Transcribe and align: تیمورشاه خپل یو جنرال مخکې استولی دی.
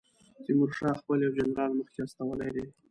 تیمورشاه 0.43 0.99
خپل 1.01 1.17
یو 1.21 1.35
جنرال 1.37 1.71
مخکې 1.79 1.99
استولی 2.03 2.49
دی. 2.55 2.65